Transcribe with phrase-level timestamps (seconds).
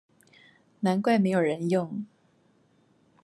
[0.79, 2.05] 難怪沒有人用